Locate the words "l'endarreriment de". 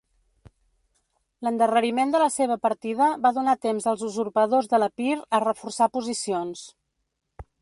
1.47-2.21